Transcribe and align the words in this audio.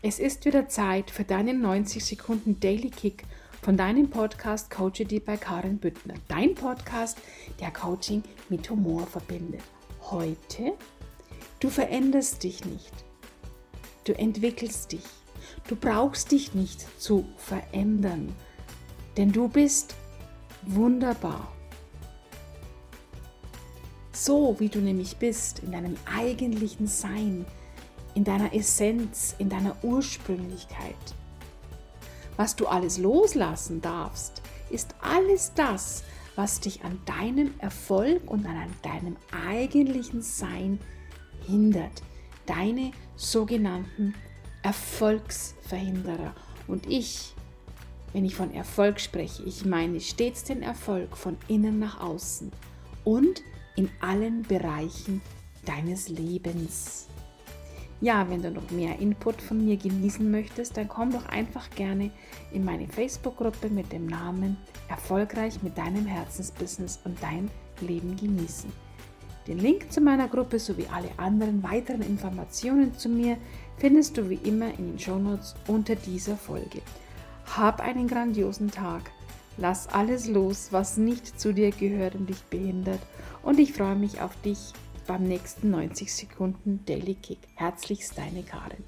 Es 0.00 0.20
ist 0.20 0.44
wieder 0.44 0.68
Zeit 0.68 1.10
für 1.10 1.24
deinen 1.24 1.60
90 1.60 2.04
Sekunden 2.04 2.60
Daily 2.60 2.88
Kick 2.88 3.24
von 3.60 3.76
deinem 3.76 4.08
Podcast 4.08 4.70
Coach 4.70 5.02
Deep 5.02 5.24
bei 5.24 5.36
Karin 5.36 5.78
Büttner. 5.78 6.14
Dein 6.28 6.54
Podcast, 6.54 7.18
der 7.58 7.72
Coaching 7.72 8.22
mit 8.48 8.70
Humor 8.70 9.08
verbindet. 9.08 9.60
Heute, 10.02 10.74
du 11.58 11.68
veränderst 11.68 12.44
dich 12.44 12.64
nicht. 12.64 12.92
Du 14.04 14.16
entwickelst 14.16 14.92
dich. 14.92 15.02
Du 15.66 15.74
brauchst 15.74 16.30
dich 16.30 16.54
nicht 16.54 16.86
zu 17.00 17.26
verändern, 17.36 18.32
denn 19.16 19.32
du 19.32 19.48
bist 19.48 19.96
wunderbar. 20.62 21.52
So 24.12 24.60
wie 24.60 24.68
du 24.68 24.78
nämlich 24.78 25.16
bist, 25.16 25.58
in 25.58 25.72
deinem 25.72 25.96
eigentlichen 26.06 26.86
Sein, 26.86 27.44
in 28.18 28.24
deiner 28.24 28.52
Essenz, 28.52 29.36
in 29.38 29.48
deiner 29.48 29.76
Ursprünglichkeit. 29.84 30.96
Was 32.36 32.56
du 32.56 32.66
alles 32.66 32.98
loslassen 32.98 33.80
darfst, 33.80 34.42
ist 34.70 34.96
alles 35.00 35.52
das, 35.54 36.02
was 36.34 36.58
dich 36.58 36.82
an 36.82 36.98
deinem 37.06 37.54
Erfolg 37.60 38.28
und 38.28 38.44
an 38.44 38.74
deinem 38.82 39.16
eigentlichen 39.30 40.20
Sein 40.20 40.80
hindert. 41.46 42.02
Deine 42.44 42.90
sogenannten 43.14 44.14
Erfolgsverhinderer. 44.64 46.34
Und 46.66 46.88
ich, 46.88 47.34
wenn 48.12 48.24
ich 48.24 48.34
von 48.34 48.52
Erfolg 48.52 48.98
spreche, 48.98 49.44
ich 49.44 49.64
meine 49.64 50.00
stets 50.00 50.42
den 50.42 50.62
Erfolg 50.62 51.16
von 51.16 51.36
innen 51.46 51.78
nach 51.78 52.00
außen 52.00 52.50
und 53.04 53.44
in 53.76 53.88
allen 54.00 54.42
Bereichen 54.42 55.22
deines 55.64 56.08
Lebens. 56.08 57.06
Ja, 58.00 58.30
wenn 58.30 58.42
du 58.42 58.50
noch 58.52 58.70
mehr 58.70 58.98
Input 59.00 59.42
von 59.42 59.64
mir 59.64 59.76
genießen 59.76 60.30
möchtest, 60.30 60.76
dann 60.76 60.88
komm 60.88 61.10
doch 61.10 61.26
einfach 61.26 61.68
gerne 61.70 62.10
in 62.52 62.64
meine 62.64 62.86
Facebook-Gruppe 62.86 63.70
mit 63.70 63.92
dem 63.92 64.06
Namen 64.06 64.56
Erfolgreich 64.88 65.62
mit 65.62 65.76
deinem 65.76 66.06
Herzensbusiness 66.06 67.00
und 67.04 67.20
dein 67.20 67.50
Leben 67.80 68.16
genießen. 68.16 68.72
Den 69.48 69.58
Link 69.58 69.90
zu 69.90 70.00
meiner 70.00 70.28
Gruppe 70.28 70.58
sowie 70.58 70.86
alle 70.92 71.08
anderen 71.16 71.62
weiteren 71.62 72.02
Informationen 72.02 72.94
zu 72.94 73.08
mir 73.08 73.36
findest 73.78 74.16
du 74.16 74.28
wie 74.28 74.38
immer 74.44 74.68
in 74.78 74.92
den 74.92 74.98
Shownotes 74.98 75.56
unter 75.66 75.96
dieser 75.96 76.36
Folge. 76.36 76.82
Hab 77.56 77.80
einen 77.80 78.06
grandiosen 78.06 78.70
Tag. 78.70 79.10
Lass 79.56 79.88
alles 79.88 80.28
los, 80.28 80.68
was 80.70 80.98
nicht 80.98 81.40
zu 81.40 81.52
dir 81.52 81.70
gehört 81.72 82.14
und 82.14 82.28
dich 82.28 82.42
behindert. 82.44 83.00
Und 83.42 83.58
ich 83.58 83.72
freue 83.72 83.96
mich 83.96 84.20
auf 84.20 84.40
dich 84.42 84.72
beim 85.08 85.24
nächsten 85.24 85.70
90 85.70 86.14
Sekunden 86.14 86.84
Daily 86.86 87.14
Kick. 87.14 87.38
Herzlichst 87.56 88.16
deine 88.16 88.44
Karin. 88.44 88.84